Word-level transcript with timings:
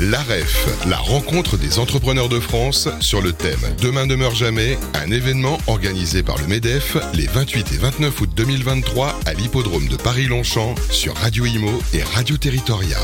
L'AREF, 0.00 0.86
la 0.88 0.96
rencontre 0.96 1.56
des 1.56 1.78
entrepreneurs 1.78 2.28
de 2.28 2.40
France 2.40 2.88
sur 2.98 3.22
le 3.22 3.32
thème 3.32 3.60
Demain 3.80 4.06
ne 4.06 4.16
meurt 4.16 4.34
jamais, 4.34 4.76
un 4.92 5.08
événement 5.08 5.58
organisé 5.68 6.24
par 6.24 6.36
le 6.38 6.48
MEDEF 6.48 6.96
les 7.14 7.28
28 7.28 7.74
et 7.74 7.76
29 7.76 8.20
août 8.20 8.30
2023 8.34 9.14
à 9.24 9.34
l'hippodrome 9.34 9.86
de 9.86 9.94
Paris-Longchamp 9.94 10.74
sur 10.90 11.14
Radio 11.14 11.46
Imo 11.46 11.70
et 11.92 12.02
Radio 12.02 12.36
Territoria. 12.36 12.96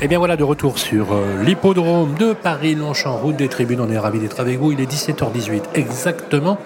Et 0.00 0.06
bien 0.06 0.18
voilà 0.18 0.36
de 0.36 0.44
retour 0.44 0.78
sur 0.78 1.12
euh, 1.12 1.42
l'hippodrome 1.44 2.14
de 2.14 2.34
Paris-Longchamp, 2.34 3.18
route 3.18 3.36
des 3.36 3.48
tribunes. 3.48 3.80
On 3.80 3.90
est 3.90 3.98
ravis 3.98 4.18
d'être 4.18 4.40
avec 4.40 4.58
vous. 4.58 4.72
Il 4.72 4.80
est 4.80 4.90
17h18 4.90 5.62
exactement. 5.74 6.58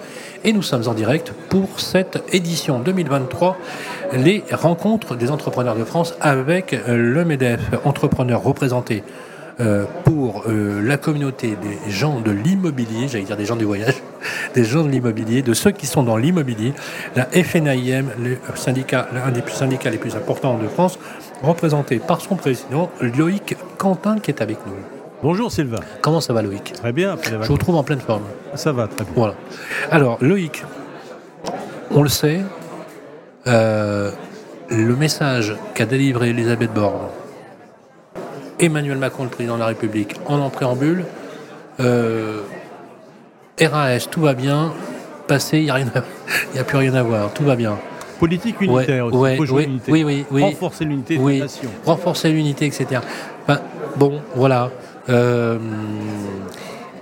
Et 0.43 0.53
nous 0.53 0.61
sommes 0.61 0.87
en 0.87 0.93
direct 0.93 1.33
pour 1.49 1.79
cette 1.79 2.23
édition 2.31 2.79
2023, 2.79 3.57
les 4.13 4.43
rencontres 4.51 5.15
des 5.15 5.31
entrepreneurs 5.31 5.75
de 5.75 5.83
France 5.83 6.15
avec 6.21 6.73
euh, 6.73 6.97
le 6.97 7.25
MEDEF, 7.25 7.59
entrepreneurs 7.85 8.43
représentés 8.43 9.03
euh, 9.59 9.85
pour 10.03 10.43
euh, 10.47 10.81
la 10.83 10.97
communauté 10.97 11.57
des 11.61 11.91
gens 11.91 12.19
de 12.19 12.31
l'immobilier, 12.31 13.07
j'allais 13.07 13.23
dire 13.23 13.37
des 13.37 13.45
gens 13.45 13.55
du 13.55 13.65
voyage, 13.65 13.95
des 14.53 14.63
gens 14.63 14.83
de 14.83 14.89
l'immobilier, 14.89 15.41
de 15.41 15.53
ceux 15.53 15.71
qui 15.71 15.87
sont 15.87 16.03
dans 16.03 16.17
l'immobilier, 16.17 16.73
la 17.15 17.25
FNIM, 17.25 18.05
le 18.19 18.37
syndicat, 18.55 19.07
l'un 19.13 19.31
des 19.31 19.41
syndicats 19.47 19.89
les 19.89 19.97
plus 19.97 20.15
importants 20.15 20.57
de 20.57 20.67
France, 20.67 20.99
représenté 21.41 21.99
par 21.99 22.21
son 22.21 22.35
président 22.35 22.91
Loïc 23.01 23.57
Quentin 23.77 24.19
qui 24.19 24.31
est 24.31 24.41
avec 24.41 24.57
nous. 24.67 24.73
Bonjour 25.23 25.51
Sylvain. 25.51 25.79
Comment 26.01 26.21
ça 26.21 26.33
va 26.33 26.43
Loïc? 26.43 26.73
Très 26.73 26.93
bien. 26.93 27.17
Je 27.23 27.47
vous 27.47 27.57
trouve 27.57 27.75
en 27.75 27.83
pleine 27.83 27.99
forme. 27.99 28.23
Ça 28.53 28.71
va 28.71 28.87
très 28.87 29.03
bien. 29.03 29.13
Voilà. 29.15 29.33
Alors 29.91 30.19
Loïc, 30.21 30.63
on 31.89 32.03
le 32.03 32.09
sait, 32.09 32.41
euh, 33.47 34.11
le 34.69 34.95
message 34.95 35.55
qu'a 35.73 35.85
délivré 35.85 36.29
Elisabeth 36.29 36.73
Borne, 36.73 37.07
Emmanuel 38.59 38.97
Macron, 38.97 39.23
le 39.23 39.29
président 39.29 39.55
de 39.55 39.59
la 39.61 39.67
République, 39.67 40.15
en 40.25 40.39
en 40.39 40.49
préambule, 40.49 41.05
euh, 41.79 42.41
RAS, 43.61 44.07
tout 44.09 44.21
va 44.21 44.33
bien, 44.33 44.73
passé, 45.27 45.59
il 45.59 45.63
n'y 45.65 46.59
a, 46.59 46.63
plus 46.63 46.77
rien 46.77 46.93
à 46.95 47.03
voir, 47.03 47.33
tout 47.33 47.43
va 47.43 47.55
bien. 47.55 47.77
Politique 48.19 48.59
unitaire 48.61 49.05
aussi. 49.05 49.17
Ouais, 49.17 49.37
oui, 49.39 49.69
oui, 49.87 50.03
oui, 50.03 50.25
oui. 50.31 50.41
Renforcer 50.41 50.85
l'unité 50.85 51.17
Oui, 51.19 51.35
de 51.35 51.39
la 51.39 51.45
nation. 51.45 51.69
renforcer 51.85 52.29
l'unité, 52.31 52.65
etc. 52.65 53.01
Ben, 53.47 53.59
bon, 53.95 54.21
voilà. 54.35 54.71
Euh, 55.09 55.59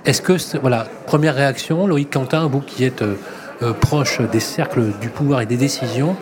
Est-ce 0.06 0.22
que, 0.22 0.34
voilà, 0.60 0.88
première 1.06 1.36
réaction, 1.36 1.88
Loïc 1.88 2.12
Quentin, 2.12 2.48
vous 2.48 2.60
qui 2.60 2.84
êtes 2.84 3.02
euh, 3.02 3.16
proche 3.82 4.22
des 4.32 4.40
cercles 4.40 4.92
du 5.02 5.10
pouvoir 5.10 5.42
et 5.42 5.46
des 5.46 5.58
décisions, 5.58 6.16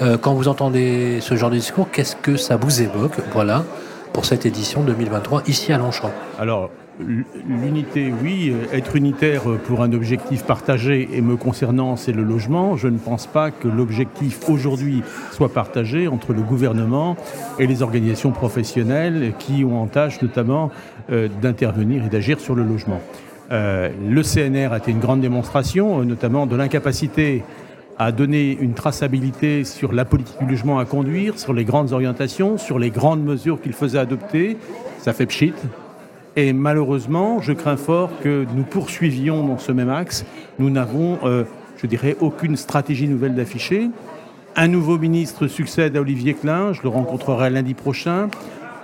euh, 0.00 0.18
quand 0.18 0.34
vous 0.34 0.48
entendez 0.48 1.18
ce 1.20 1.36
genre 1.36 1.50
de 1.50 1.56
discours, 1.56 1.88
qu'est-ce 1.90 2.16
que 2.16 2.36
ça 2.36 2.56
vous 2.56 2.82
évoque, 2.82 3.14
voilà, 3.32 3.64
pour 4.12 4.24
cette 4.24 4.46
édition 4.46 4.82
2023 4.82 5.42
ici 5.46 5.72
à 5.72 5.78
Longchamp 5.78 6.10
Alors, 6.38 6.70
l'unité, 7.00 8.12
oui, 8.22 8.50
euh, 8.50 8.76
être 8.76 8.96
unitaire 8.96 9.50
euh, 9.50 9.56
pour 9.56 9.82
un 9.82 9.92
objectif 9.92 10.44
partagé 10.44 11.08
et 11.12 11.20
me 11.20 11.36
concernant, 11.36 11.96
c'est 11.96 12.12
le 12.12 12.22
logement. 12.22 12.76
Je 12.76 12.88
ne 12.88 12.98
pense 12.98 13.26
pas 13.26 13.50
que 13.50 13.68
l'objectif 13.68 14.48
aujourd'hui 14.48 15.02
soit 15.30 15.52
partagé 15.52 16.08
entre 16.08 16.32
le 16.32 16.42
gouvernement 16.42 17.16
et 17.58 17.66
les 17.66 17.82
organisations 17.82 18.32
professionnelles 18.32 19.34
qui 19.38 19.64
ont 19.64 19.80
en 19.80 19.86
tâche 19.86 20.20
notamment 20.20 20.70
euh, 21.10 21.28
d'intervenir 21.40 22.04
et 22.04 22.08
d'agir 22.08 22.40
sur 22.40 22.54
le 22.54 22.62
logement. 22.62 23.00
Euh, 23.52 23.90
le 24.08 24.22
CNR 24.22 24.72
a 24.72 24.78
été 24.78 24.90
une 24.90 24.98
grande 24.98 25.20
démonstration, 25.20 26.00
euh, 26.00 26.04
notamment 26.04 26.46
de 26.46 26.56
l'incapacité 26.56 27.42
à 27.98 28.10
donner 28.10 28.56
une 28.58 28.72
traçabilité 28.72 29.64
sur 29.64 29.92
la 29.92 30.06
politique 30.06 30.38
du 30.40 30.52
logement 30.52 30.78
à 30.78 30.86
conduire, 30.86 31.38
sur 31.38 31.52
les 31.52 31.64
grandes 31.64 31.92
orientations, 31.92 32.56
sur 32.56 32.78
les 32.78 32.90
grandes 32.90 33.22
mesures 33.22 33.60
qu'il 33.60 33.74
faisait 33.74 33.98
adopter. 33.98 34.56
Ça 34.98 35.12
fait 35.12 35.26
pchit. 35.26 35.52
Et 36.34 36.54
malheureusement, 36.54 37.42
je 37.42 37.52
crains 37.52 37.76
fort 37.76 38.10
que 38.22 38.46
nous 38.56 38.62
poursuivions 38.62 39.46
dans 39.46 39.58
ce 39.58 39.70
même 39.70 39.90
axe. 39.90 40.24
Nous 40.58 40.70
n'avons, 40.70 41.18
euh, 41.24 41.44
je 41.76 41.86
dirais, 41.86 42.16
aucune 42.20 42.56
stratégie 42.56 43.06
nouvelle 43.06 43.34
d'afficher. 43.34 43.90
Un 44.56 44.68
nouveau 44.68 44.96
ministre 44.96 45.46
succède 45.46 45.96
à 45.96 46.00
Olivier 46.00 46.32
Klein, 46.32 46.72
je 46.72 46.82
le 46.82 46.88
rencontrerai 46.88 47.50
lundi 47.50 47.74
prochain. 47.74 48.28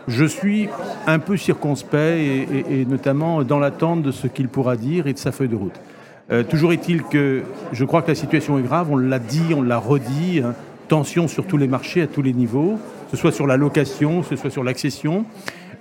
Je 0.08 0.24
suis 0.24 0.68
un 1.06 1.18
peu 1.20 1.36
circonspect 1.36 2.18
et, 2.18 2.48
et- 2.70 2.80
et 2.80 2.84
notamment 2.86 3.42
dans 3.44 3.58
l'attente 3.60 4.02
de 4.02 4.10
ce 4.10 4.26
qu'il 4.26 4.48
pourra 4.48 4.76
dire 4.76 5.06
et 5.06 5.12
de 5.12 5.18
sa 5.18 5.30
feuille 5.32 5.48
de 5.48 5.56
route. 5.56 5.78
Euh, 6.32 6.42
toujours 6.42 6.72
est-il 6.72 7.02
que 7.04 7.42
je 7.72 7.84
crois 7.84 8.02
que 8.02 8.08
la 8.08 8.14
situation 8.14 8.58
est 8.58 8.62
grave, 8.62 8.88
on 8.90 8.96
l'a 8.96 9.18
dit, 9.18 9.54
on 9.56 9.62
l'a 9.62 9.78
redit, 9.78 10.42
hein, 10.44 10.54
tension 10.88 11.28
sur 11.28 11.46
tous 11.46 11.56
les 11.58 11.68
marchés 11.68 12.02
à 12.02 12.06
tous 12.06 12.22
les 12.22 12.32
niveaux, 12.32 12.78
que 13.10 13.16
ce 13.16 13.16
soit 13.16 13.32
sur 13.32 13.46
la 13.46 13.56
location, 13.56 14.22
que 14.22 14.28
ce 14.28 14.36
soit 14.36 14.50
sur 14.50 14.64
l'accession. 14.64 15.24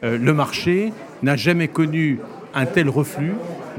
Euh, 0.03 0.17
le 0.17 0.33
marché 0.33 0.91
n'a 1.23 1.35
jamais 1.35 1.67
connu 1.69 2.19
un 2.53 2.65
tel 2.65 2.89
reflux 2.89 3.33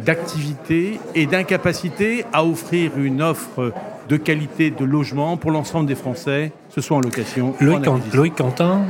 d'activité 0.04 0.98
et 1.15 1.26
d'incapacité 1.26 2.25
à 2.32 2.44
offrir 2.44 2.92
une 2.97 3.20
offre 3.22 3.72
de 4.09 4.16
qualité 4.16 4.70
de 4.70 4.84
logement 4.84 5.36
pour 5.36 5.50
l'ensemble 5.50 5.86
des 5.86 5.94
Français, 5.94 6.53
que 6.69 6.75
ce 6.75 6.80
soit 6.80 6.97
en 6.97 7.00
location 7.00 7.54
ou 7.60 7.62
en 7.62 7.66
Loïc, 7.66 7.86
acquisition. 7.86 8.19
Loïc 8.19 8.34
Quentin, 8.36 8.80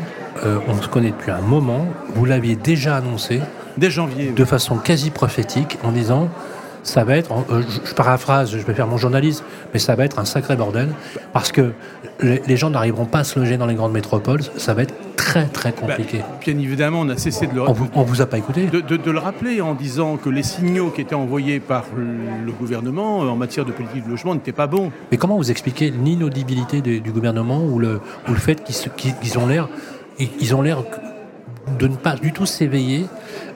euh, 0.45 0.59
on 0.69 0.81
se 0.81 0.89
connaît 0.89 1.11
depuis 1.11 1.31
un 1.31 1.41
moment, 1.41 1.87
vous 2.15 2.25
l'aviez 2.25 2.57
déjà 2.57 2.97
annoncé, 2.97 3.41
Dès 3.77 3.91
janvier, 3.91 4.31
de 4.33 4.45
façon 4.45 4.77
quasi 4.77 5.11
prophétique 5.11 5.79
en 5.85 5.93
disant 5.93 6.29
ça 6.85 7.05
va 7.05 7.17
être, 7.17 7.33
euh, 7.51 7.63
je, 7.85 7.93
paraphrase, 7.93 8.51
je 8.53 8.59
vais 8.59 8.73
faire 8.73 8.87
mon 8.87 8.97
journalisme, 8.97 9.45
mais 9.73 9.79
ça 9.79 9.95
va 9.95 10.05
être 10.05 10.19
un 10.19 10.25
sacré 10.25 10.57
bordel 10.57 10.89
parce 11.33 11.53
que 11.53 11.73
les, 12.23 12.57
gens 12.57 12.71
n'arriveront 12.71 13.05
pas 13.05 13.19
à 13.21 13.25
se 13.25 13.39
loger 13.39 13.57
dans 13.59 13.67
les 13.67 13.75
grandes 13.75 13.93
métropoles, 13.93 14.41
ça 14.57 14.75
va 14.75 14.83
être 14.83 14.95
très 15.17 15.45
très 15.47 15.71
Bah, 15.71 15.77
compliqué. 15.81 16.23
bien 16.41 16.59
évidemment, 16.59 17.01
on 17.03 17.09
a 17.11 17.17
cessé 17.19 17.47
de 17.47 17.55
le, 17.55 17.63
on, 17.69 17.73
vous, 17.73 17.89
on 17.95 18.03
vous 18.05 18.23
a 18.23 18.27
pas 18.27 18.39
écouté. 18.39 18.67
De, 18.67 18.81
de- 18.81 18.97
de 18.97 19.11
le 19.11 19.19
rappeler 19.19 19.61
en 19.61 19.75
disant 19.75 20.17
que 20.17 20.31
les 20.31 20.43
signaux 20.43 20.91
qui 20.91 21.03
étaient 21.03 21.15
envoyés 21.15 21.61
par 21.61 21.85
le 21.95 22.53
gouvernement 22.53 23.23
euh, 23.23 23.29
en 23.29 23.37
matière 23.37 23.65
de 23.67 23.73
politique 23.73 24.05
de 24.05 24.11
logement 24.11 24.35
n'étaient 24.35 24.53
pas 24.53 24.67
bons. 24.67 24.91
Mais 25.13 25.19
comment 25.19 25.37
vous 25.37 25.51
expliquez 25.51 25.91
l'inaudibilité 25.91 26.81
du 26.81 27.13
gouvernement 27.13 27.63
ou 27.63 27.79
le, 27.79 28.01
ou 28.29 28.33
le 28.33 28.37
fait 28.39 28.65
qu'ils 28.65 29.39
ont 29.39 29.47
l'air 29.47 29.69
ils 30.19 30.55
ont 30.55 30.63
l'air 30.63 30.83
de 31.79 31.87
ne 31.87 31.97
pas 31.97 32.17
du 32.17 32.33
tout 32.33 32.47
s'éveiller 32.47 33.07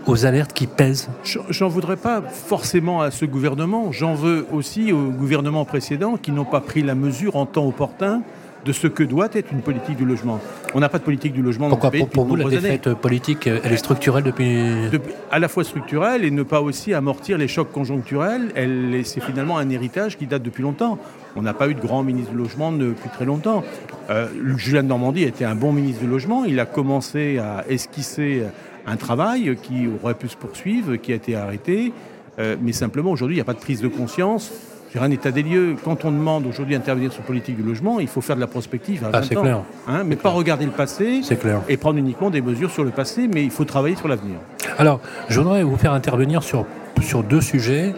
aux 0.06 0.26
alertes 0.26 0.52
qui 0.52 0.66
pèsent. 0.66 1.08
J'en 1.24 1.68
voudrais 1.68 1.96
pas 1.96 2.22
forcément 2.22 3.00
à 3.00 3.10
ce 3.10 3.24
gouvernement, 3.24 3.92
j'en 3.92 4.14
veux 4.14 4.46
aussi 4.52 4.92
aux 4.92 5.10
gouvernements 5.10 5.64
précédents 5.64 6.16
qui 6.16 6.32
n'ont 6.32 6.44
pas 6.44 6.60
pris 6.60 6.82
la 6.82 6.94
mesure 6.94 7.36
en 7.36 7.46
temps 7.46 7.66
opportun 7.66 8.22
de 8.64 8.72
ce 8.72 8.86
que 8.86 9.02
doit 9.02 9.28
être 9.32 9.50
une 9.52 9.60
politique 9.60 9.96
du 9.96 10.04
logement. 10.04 10.40
On 10.74 10.80
n'a 10.80 10.88
pas 10.88 10.98
de 10.98 11.02
politique 11.04 11.32
du 11.32 11.42
logement 11.42 11.68
Pourquoi 11.68 11.88
dans 11.88 11.92
pays 11.92 12.00
pour, 12.02 12.08
pour 12.10 12.24
vous 12.26 12.36
la 12.36 12.46
années. 12.46 12.56
défaite 12.60 12.94
politique 12.94 13.46
euh, 13.46 13.58
elle 13.64 13.72
est 13.72 13.76
structurelle 13.76 14.22
depuis 14.24 14.54
De- 14.90 15.00
à 15.30 15.38
la 15.38 15.48
fois 15.48 15.64
structurelle 15.64 16.24
et 16.24 16.30
ne 16.30 16.42
pas 16.44 16.60
aussi 16.60 16.94
amortir 16.94 17.38
les 17.38 17.48
chocs 17.48 17.72
conjoncturels. 17.72 18.52
Elle, 18.54 19.00
c'est 19.04 19.20
finalement 19.20 19.58
un 19.58 19.68
héritage 19.70 20.16
qui 20.16 20.26
date 20.26 20.42
depuis 20.42 20.62
longtemps. 20.62 20.98
On 21.34 21.42
n'a 21.42 21.54
pas 21.54 21.68
eu 21.68 21.74
de 21.74 21.80
grand 21.80 22.02
ministre 22.02 22.30
du 22.32 22.38
logement 22.38 22.70
depuis 22.72 23.08
très 23.10 23.24
longtemps. 23.24 23.64
Euh, 24.10 24.28
Julien 24.56 24.82
de 24.82 24.88
Normandie 24.88 25.24
était 25.24 25.44
un 25.44 25.54
bon 25.54 25.72
ministre 25.72 26.02
du 26.02 26.08
logement. 26.08 26.44
Il 26.44 26.60
a 26.60 26.66
commencé 26.66 27.38
à 27.38 27.64
esquisser 27.68 28.42
un 28.86 28.96
travail 28.96 29.56
qui 29.62 29.88
aurait 30.02 30.14
pu 30.14 30.28
se 30.28 30.36
poursuivre, 30.36 30.96
qui 30.96 31.12
a 31.12 31.16
été 31.16 31.34
arrêté. 31.36 31.92
Euh, 32.38 32.56
mais 32.60 32.72
simplement, 32.72 33.10
aujourd'hui, 33.10 33.36
il 33.36 33.38
n'y 33.38 33.42
a 33.42 33.44
pas 33.44 33.54
de 33.54 33.58
prise 33.60 33.80
de 33.80 33.88
conscience. 33.88 34.52
Un 35.00 35.10
état 35.10 35.30
des 35.30 35.42
lieux. 35.42 35.74
Quand 35.82 36.04
on 36.04 36.10
demande 36.10 36.46
aujourd'hui 36.46 36.74
d'intervenir 36.76 37.12
sur 37.12 37.22
politique 37.22 37.56
du 37.56 37.62
logement, 37.62 37.98
il 37.98 38.08
faut 38.08 38.20
faire 38.20 38.36
de 38.36 38.40
la 38.42 38.46
prospective 38.46 39.04
à 39.04 39.08
Ah, 39.12 39.20
20 39.20 39.22
c'est 39.26 39.36
ans. 39.36 39.42
clair. 39.42 39.62
Hein, 39.88 40.02
mais 40.04 40.16
pas 40.16 40.28
regarder 40.28 40.66
le 40.66 40.70
passé 40.70 41.20
C'est 41.22 41.36
clair. 41.40 41.60
et 41.68 41.76
prendre 41.78 41.98
uniquement 41.98 42.28
des 42.30 42.42
mesures 42.42 42.70
sur 42.70 42.84
le 42.84 42.90
passé, 42.90 43.28
mais 43.32 43.42
il 43.42 43.50
faut 43.50 43.64
travailler 43.64 43.96
sur 43.96 44.06
l'avenir. 44.08 44.36
Alors, 44.78 45.00
je 45.28 45.40
voudrais 45.40 45.62
vous 45.62 45.76
faire 45.78 45.92
intervenir 45.94 46.42
sur, 46.42 46.66
sur 47.00 47.22
deux 47.22 47.40
sujets, 47.40 47.94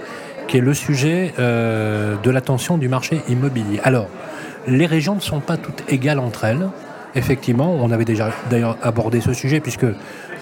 qui 0.47 0.59
est 0.59 0.61
le 0.61 0.75
sujet 0.75 1.35
euh, 1.39 2.15
de 2.23 2.31
la 2.31 2.41
tension 2.41 2.79
du 2.79 2.89
marché 2.89 3.21
immobilier. 3.29 3.81
Alors, 3.83 4.07
les 4.69 4.87
régions 4.87 5.17
ne 5.17 5.21
sont 5.21 5.41
pas 5.41 5.57
toutes 5.57 5.83
égales 5.93 6.19
entre 6.21 6.45
elles. 6.45 6.69
Effectivement, 7.17 7.73
on 7.81 7.91
avait 7.93 8.05
déjà 8.05 8.31
d'ailleurs 8.51 8.77
abordé 8.83 9.21
ce 9.21 9.33
sujet, 9.33 9.61
puisque 9.61 9.87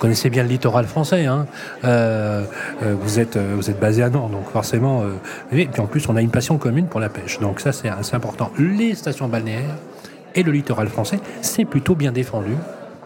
connaissez 0.03 0.31
bien 0.31 0.43
le 0.43 0.49
littoral 0.49 0.87
français. 0.87 1.27
hein. 1.27 1.47
Euh, 1.85 2.43
euh, 2.83 2.97
vous, 3.01 3.21
êtes, 3.21 3.37
euh, 3.37 3.55
vous 3.55 3.71
êtes 3.71 3.79
basé 3.79 4.03
à 4.03 4.11
Nantes, 4.11 4.33
donc 4.33 4.51
forcément... 4.51 5.05
et 5.53 5.67
puis 5.67 5.81
en 5.81 5.87
plus, 5.87 6.09
on 6.09 6.17
a 6.17 6.21
une 6.21 6.33
passion 6.33 6.59
commune 6.59 6.87
pour 6.87 6.99
la 6.99 7.09
pêche. 7.09 7.39
Donc 7.39 7.61
ça, 7.61 7.71
c'est 7.71 7.89
important. 7.89 8.51
Les 8.59 8.97
stations 8.97 9.29
balnéaires 9.29 9.77
et 10.35 10.43
le 10.43 10.51
littoral 10.51 10.89
français, 10.89 11.21
c'est 11.41 11.65
plutôt 11.65 11.95
bien 11.95 12.11
défendu. 12.11 12.57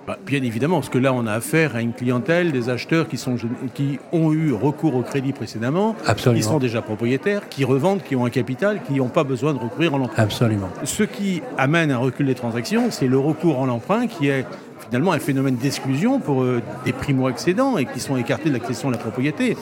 Bah, 0.06 0.16
bien 0.24 0.40
évidemment, 0.44 0.76
parce 0.76 0.88
que 0.88 0.98
là, 0.98 1.12
on 1.12 1.26
a 1.26 1.32
affaire 1.32 1.74
à 1.74 1.80
une 1.80 1.92
clientèle 1.92 2.52
des 2.52 2.68
acheteurs 2.68 3.08
qui, 3.08 3.16
sont, 3.16 3.36
qui 3.74 3.98
ont 4.12 4.32
eu 4.32 4.52
recours 4.52 4.94
au 4.94 5.02
crédit 5.02 5.32
précédemment, 5.32 5.96
Absolument. 6.06 6.40
qui 6.40 6.48
sont 6.48 6.58
déjà 6.58 6.80
propriétaires, 6.80 7.48
qui 7.48 7.64
revendent, 7.64 8.02
qui 8.04 8.14
ont 8.14 8.24
un 8.24 8.30
capital, 8.30 8.80
qui 8.86 8.94
n'ont 8.94 9.08
pas 9.08 9.24
besoin 9.24 9.52
de 9.52 9.58
recourir 9.58 9.94
en 9.94 9.98
l'emprunt. 9.98 10.22
Absolument. 10.22 10.68
Ce 10.84 11.02
qui 11.02 11.42
amène 11.58 11.90
un 11.90 11.98
recul 11.98 12.26
des 12.26 12.36
transactions, 12.36 12.90
c'est 12.90 13.08
le 13.08 13.18
recours 13.18 13.58
en 13.58 13.66
l'emprunt 13.66 14.06
qui 14.06 14.28
est 14.28 14.44
finalement 14.88 15.10
un 15.10 15.18
phénomène 15.18 15.56
d'exclusion 15.56 16.20
pour 16.20 16.42
euh, 16.44 16.62
des 16.84 16.92
primo-accédants 16.92 17.76
et 17.76 17.86
qui 17.86 17.98
sont 17.98 18.16
écartés 18.16 18.48
de 18.50 18.54
l'accession 18.54 18.90
à 18.90 18.92
la 18.92 18.98
propriété. 18.98 19.56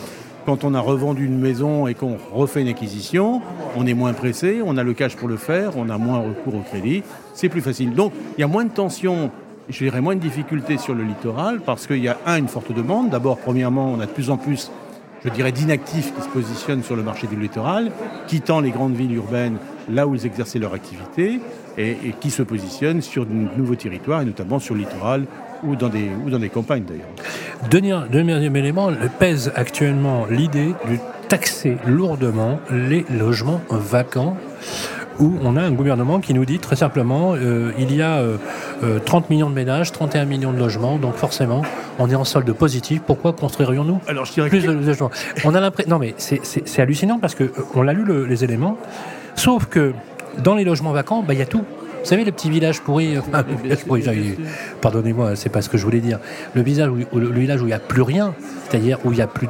Quand 0.45 0.63
on 0.65 0.75
a 0.75 0.81
revendu 0.81 1.25
une 1.25 1.39
maison 1.39 1.87
et 1.87 1.95
qu'on 1.95 2.19
refait 2.35 2.61
une 2.61 2.69
acquisition, 2.69 3.41
on 3.77 3.87
est 3.87 3.95
moins 3.95 4.13
pressé, 4.13 4.61
on 4.63 4.77
a 4.77 4.83
le 4.83 4.93
cash 4.93 5.17
pour 5.17 5.27
le 5.27 5.39
faire, 5.39 5.79
on 5.79 5.89
a 5.89 5.97
moins 5.97 6.19
recours 6.19 6.57
au 6.57 6.61
crédit, 6.61 7.03
c'est 7.33 7.49
plus 7.49 7.63
facile. 7.63 7.95
Donc 7.95 8.13
il 8.37 8.43
y 8.43 8.45
a 8.45 8.47
moins 8.47 8.67
de 8.67 8.71
tension 8.71 9.31
je 9.69 9.79
dirais 9.79 10.01
moins 10.01 10.15
de 10.15 10.21
difficultés 10.21 10.79
sur 10.79 10.95
le 10.95 11.05
littoral 11.05 11.61
parce 11.61 11.87
qu'il 11.87 12.03
y 12.03 12.09
a, 12.09 12.19
un, 12.27 12.39
une 12.39 12.49
forte 12.49 12.73
demande. 12.73 13.11
D'abord, 13.11 13.39
premièrement, 13.39 13.93
on 13.93 14.01
a 14.01 14.07
de 14.07 14.11
plus 14.11 14.31
en 14.31 14.37
plus, 14.37 14.71
je 15.25 15.31
dirais, 15.31 15.53
d'inactifs 15.53 16.15
qui 16.15 16.23
se 16.23 16.29
positionnent 16.29 16.83
sur 16.83 16.97
le 16.97 17.03
marché 17.03 17.27
du 17.27 17.37
littoral, 17.37 17.91
quittant 18.27 18.61
les 18.61 18.71
grandes 18.71 18.95
villes 18.95 19.15
urbaines 19.15 19.57
là 19.89 20.07
où 20.07 20.15
ils 20.15 20.27
exerçaient 20.27 20.59
leur 20.59 20.75
activité 20.75 21.41
et, 21.77 21.97
qui 22.21 22.31
se 22.31 22.43
positionnent 22.43 23.03
sur 23.03 23.27
de 23.27 23.33
nouveaux 23.33 23.75
territoires 23.75 24.23
et 24.23 24.25
notamment 24.25 24.59
sur 24.59 24.75
le 24.75 24.81
littoral 24.81 25.25
ou 25.63 25.77
dans 25.77 25.89
des, 25.89 26.11
ou 26.25 26.31
dans 26.31 26.39
des 26.39 26.49
campagnes 26.49 26.85
d'ailleurs. 26.85 28.09
Deuxième 28.11 28.57
élément, 28.57 28.91
pèse 29.19 29.53
actuellement 29.55 30.27
l'idée 30.31 30.75
de 30.89 30.97
taxer 31.29 31.77
lourdement 31.87 32.61
les 32.71 33.05
logements 33.11 33.61
vacants 33.71 34.37
où 35.21 35.33
on 35.43 35.57
a 35.57 35.63
un 35.63 35.73
gouvernement 35.73 36.21
qui 36.21 36.35
nous 36.35 36.45
dit 36.45 36.59
très 36.59 36.77
simplement 36.77 37.35
euh, 37.35 37.73
il 37.79 37.95
y 37.95 38.03
a 38.03 38.21
30 38.21 38.41
euh, 38.83 38.99
euh, 38.99 39.21
millions 39.31 39.51
de 39.51 39.55
ménages, 39.55 39.93
31 39.93 40.25
millions 40.25 40.53
de 40.53 40.59
logements, 40.59 40.99
donc 40.99 41.15
forcément 41.15 41.63
on 41.99 42.11
est 42.11 42.15
en 42.15 42.25
solde 42.25 42.53
positif. 42.53 43.03
Pourquoi 43.07 43.33
construirions-nous 43.33 44.01
Alors 44.09 44.25
je 44.25 44.33
dirais 44.33 44.49
plus 44.49 44.65
de 44.65 44.73
logements? 44.73 45.11
On 45.45 45.55
a 45.55 45.61
l'impression 45.61 45.91
non 45.91 45.99
mais 45.99 46.15
c'est 46.19 46.81
hallucinant 46.81 47.19
parce 47.19 47.35
que 47.35 47.53
on 47.75 47.83
l'a 47.83 47.93
lu 47.93 48.27
les 48.27 48.45
éléments, 48.45 48.79
sauf 49.37 49.67
que 49.67 49.93
dans 50.43 50.55
les 50.55 50.65
logements 50.65 50.93
vacants, 50.93 51.23
bah, 51.23 51.35
il 51.35 51.39
y 51.39 51.43
a 51.43 51.47
tout. 51.47 51.65
Vous 52.03 52.11
savez, 52.11 52.25
les 52.25 52.33
petits 52.33 52.51
villages 52.51 52.83
pourris, 52.83 53.17
pardonnez-moi, 54.83 55.37
c'est 55.37 55.49
pas 55.49 55.63
ce 55.63 55.71
que 55.71 55.79
je 55.79 55.85
voulais 55.85 56.01
dire. 56.01 56.19
Le, 56.53 56.61
village 56.61 56.91
où, 56.91 57.19
le 57.19 57.41
village 57.41 57.63
où 57.63 57.65
il 57.65 57.69
n'y 57.69 57.73
a 57.73 57.79
plus 57.79 58.03
rien, 58.03 58.35
c'est-à-dire 58.69 58.99
où 59.07 59.13
il 59.13 59.17
n'y 59.17 59.23
a 59.23 59.27
plus 59.27 59.49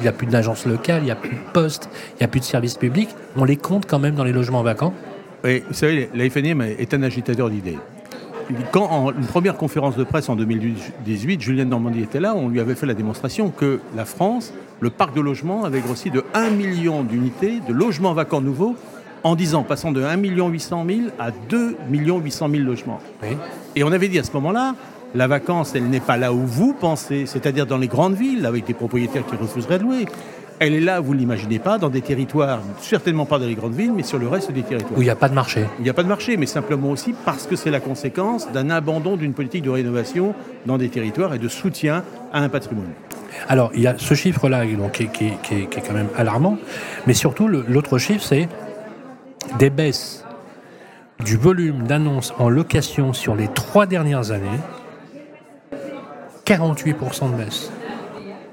il 0.00 0.02
n'y 0.02 0.08
a 0.08 0.12
plus 0.12 0.26
d'agence 0.26 0.66
locale, 0.66 1.02
il 1.02 1.06
n'y 1.06 1.10
a 1.10 1.16
plus 1.16 1.36
de 1.36 1.52
poste, 1.52 1.88
il 2.12 2.18
n'y 2.20 2.24
a 2.24 2.28
plus 2.28 2.40
de 2.40 2.44
services 2.44 2.76
publics. 2.76 3.10
On 3.36 3.44
les 3.44 3.56
compte 3.56 3.86
quand 3.86 3.98
même 3.98 4.14
dans 4.14 4.24
les 4.24 4.32
logements 4.32 4.62
vacants? 4.62 4.94
Oui, 5.44 5.62
vous 5.66 5.74
savez, 5.74 6.08
la 6.14 6.28
FNM 6.28 6.62
est 6.62 6.94
un 6.94 7.02
agitateur 7.02 7.50
d'idées. 7.50 7.78
Quand, 8.72 8.86
en 8.90 9.12
une 9.12 9.26
première 9.26 9.56
conférence 9.56 9.96
de 9.96 10.04
presse 10.04 10.28
en 10.28 10.36
2018, 10.36 11.40
Julien 11.40 11.66
Normandie 11.66 12.02
était 12.02 12.20
là, 12.20 12.34
on 12.34 12.48
lui 12.48 12.60
avait 12.60 12.74
fait 12.74 12.86
la 12.86 12.94
démonstration 12.94 13.50
que 13.50 13.80
la 13.94 14.04
France, 14.04 14.52
le 14.80 14.90
parc 14.90 15.14
de 15.14 15.20
logements 15.20 15.64
avait 15.64 15.80
grossi 15.80 16.10
de 16.10 16.24
1 16.34 16.50
million 16.50 17.02
d'unités 17.02 17.60
de 17.66 17.72
logements 17.72 18.14
vacants 18.14 18.40
nouveaux 18.40 18.74
en 19.22 19.34
10 19.34 19.54
ans, 19.54 19.64
passant 19.64 19.92
de 19.92 20.02
1 20.02 20.16
800 20.16 20.84
000 20.88 21.00
à 21.18 21.30
2 21.30 21.76
800 21.90 22.48
000 22.50 22.62
logements. 22.62 23.00
Et 23.76 23.84
on 23.84 23.92
avait 23.92 24.08
dit 24.08 24.18
à 24.18 24.24
ce 24.24 24.32
moment-là, 24.32 24.74
la 25.14 25.26
vacance, 25.26 25.74
elle 25.74 25.88
n'est 25.88 26.00
pas 26.00 26.16
là 26.16 26.32
où 26.32 26.46
vous 26.46 26.72
pensez, 26.72 27.26
c'est-à-dire 27.26 27.66
dans 27.66 27.78
les 27.78 27.88
grandes 27.88 28.14
villes, 28.14 28.46
avec 28.46 28.66
des 28.66 28.74
propriétaires 28.74 29.26
qui 29.26 29.36
refuseraient 29.36 29.78
de 29.78 29.84
louer. 29.84 30.06
Elle 30.60 30.74
est 30.74 30.80
là, 30.80 30.98
vous 30.98 31.14
ne 31.14 31.20
l'imaginez 31.20 31.60
pas, 31.60 31.78
dans 31.78 31.88
des 31.88 32.00
territoires, 32.00 32.60
certainement 32.80 33.26
pas 33.26 33.38
dans 33.38 33.46
les 33.46 33.54
grandes 33.54 33.74
villes, 33.74 33.92
mais 33.94 34.02
sur 34.02 34.18
le 34.18 34.26
reste 34.26 34.50
des 34.50 34.62
territoires. 34.62 34.98
Où 34.98 35.02
il 35.02 35.04
n'y 35.04 35.10
a 35.10 35.16
pas 35.16 35.28
de 35.28 35.34
marché. 35.34 35.64
Il 35.78 35.84
n'y 35.84 35.90
a 35.90 35.94
pas 35.94 36.02
de 36.02 36.08
marché, 36.08 36.36
mais 36.36 36.46
simplement 36.46 36.90
aussi 36.90 37.14
parce 37.24 37.46
que 37.46 37.54
c'est 37.54 37.70
la 37.70 37.78
conséquence 37.78 38.50
d'un 38.50 38.68
abandon 38.70 39.16
d'une 39.16 39.34
politique 39.34 39.62
de 39.62 39.70
rénovation 39.70 40.34
dans 40.66 40.76
des 40.76 40.88
territoires 40.88 41.32
et 41.34 41.38
de 41.38 41.48
soutien 41.48 42.02
à 42.32 42.42
un 42.42 42.48
patrimoine. 42.48 42.90
Alors, 43.48 43.70
il 43.74 43.82
y 43.82 43.86
a 43.86 43.94
ce 43.98 44.14
chiffre-là 44.14 44.64
qui, 44.92 45.08
qui, 45.08 45.26
est 45.26 45.86
quand 45.86 45.94
même 45.94 46.08
alarmant, 46.16 46.58
mais 47.06 47.14
surtout, 47.14 47.46
l'autre 47.46 47.98
chiffre, 47.98 48.24
c'est 48.24 48.48
des 49.58 49.70
baisses 49.70 50.24
du 51.24 51.36
volume 51.36 51.86
d'annonces 51.86 52.32
en 52.38 52.48
location 52.48 53.12
sur 53.12 53.36
les 53.36 53.48
trois 53.48 53.86
dernières 53.86 54.32
années 54.32 54.48
48% 56.44 57.32
de 57.32 57.36
baisse. 57.36 57.70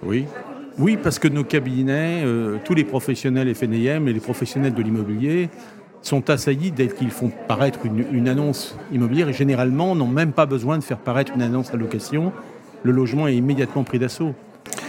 Oui. 0.04 0.26
Oui, 0.78 0.98
parce 1.02 1.20
que 1.20 1.28
nos 1.28 1.44
cabinets, 1.44 2.22
euh, 2.24 2.58
tous 2.64 2.74
les 2.74 2.84
professionnels 2.84 3.54
FNIM 3.54 4.08
et 4.08 4.14
les 4.14 4.20
professionnels 4.20 4.74
de 4.74 4.82
l'immobilier 4.82 5.50
sont 6.02 6.30
assaillis 6.30 6.72
dès 6.72 6.88
qu'ils 6.88 7.12
font 7.12 7.32
paraître 7.48 7.80
une, 7.86 8.28
annonce 8.28 8.78
immobilière 8.92 9.30
et 9.30 9.34
généralement 9.34 9.96
n'ont 9.96 10.08
même 10.08 10.34
pas 10.34 10.46
besoin 10.46 10.78
de 10.78 10.84
faire 10.84 11.00
paraître 11.00 11.32
une 11.34 11.42
annonce 11.42 11.74
à 11.74 11.78
location. 11.78 12.32
Le 12.84 12.92
logement 12.92 13.28
est 13.28 13.36
immédiatement 13.36 13.84
pris 13.84 13.98
d'assaut. 13.98 14.36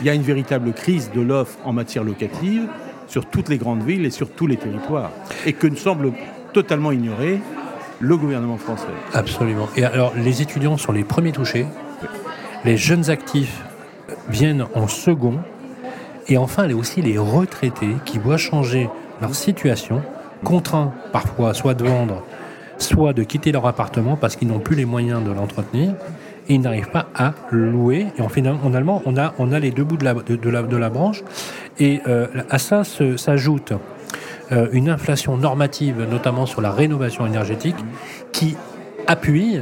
Il 0.00 0.06
y 0.06 0.10
a 0.10 0.14
une 0.14 0.22
véritable 0.22 0.72
crise 0.72 1.10
de 1.14 1.20
l'offre 1.20 1.58
en 1.64 1.72
matière 1.72 2.04
locative 2.04 2.66
sur 3.06 3.26
toutes 3.26 3.48
les 3.48 3.56
grandes 3.56 3.82
villes 3.82 4.04
et 4.04 4.10
sur 4.10 4.30
tous 4.30 4.46
les 4.46 4.56
territoires 4.56 5.10
et 5.46 5.54
que 5.54 5.66
ne 5.66 5.76
semble 5.76 6.12
totalement 6.52 6.92
ignorer 6.92 7.40
le 8.00 8.16
gouvernement 8.16 8.58
français. 8.58 8.84
Absolument. 9.14 9.68
Et 9.76 9.84
alors, 9.84 10.12
les 10.16 10.42
étudiants 10.42 10.76
sont 10.76 10.92
les 10.92 11.04
premiers 11.04 11.32
touchés 11.32 11.66
les 12.66 12.76
jeunes 12.76 13.10
actifs 13.10 13.62
viennent 14.28 14.66
en 14.74 14.88
second. 14.88 15.38
Et 16.28 16.38
enfin, 16.38 16.68
aussi 16.72 17.02
les 17.02 17.18
retraités 17.18 17.94
qui 18.04 18.18
voient 18.18 18.36
changer 18.36 18.88
leur 19.20 19.34
situation, 19.34 20.02
contraints 20.44 20.92
parfois 21.12 21.54
soit 21.54 21.74
de 21.74 21.84
vendre, 21.84 22.22
soit 22.78 23.12
de 23.12 23.22
quitter 23.22 23.52
leur 23.52 23.66
appartement 23.66 24.16
parce 24.16 24.36
qu'ils 24.36 24.48
n'ont 24.48 24.58
plus 24.58 24.76
les 24.76 24.84
moyens 24.84 25.24
de 25.24 25.30
l'entretenir 25.30 25.94
et 26.48 26.54
ils 26.54 26.60
n'arrivent 26.60 26.90
pas 26.90 27.06
à 27.14 27.34
louer. 27.50 28.06
Et 28.18 28.22
en 28.22 28.28
finalement, 28.28 29.02
on 29.04 29.16
a, 29.16 29.34
on 29.38 29.52
a 29.52 29.58
les 29.58 29.70
deux 29.70 29.84
bouts 29.84 29.96
de 29.96 30.04
la, 30.04 30.14
de, 30.14 30.76
la, 30.76 30.90
branche. 30.90 31.22
Et 31.78 32.00
euh, 32.06 32.26
à 32.50 32.58
ça 32.58 32.82
s'ajoute 32.84 33.72
euh, 34.52 34.68
une 34.72 34.88
inflation 34.88 35.36
normative, 35.36 36.06
notamment 36.10 36.46
sur 36.46 36.60
la 36.60 36.70
rénovation 36.70 37.26
énergétique, 37.26 37.76
qui 38.32 38.56
appuie 39.06 39.60